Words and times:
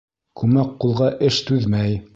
Күмәк 0.41 0.73
ҡулға 0.85 1.11
эш 1.29 1.43
түҙмәй. 1.51 2.05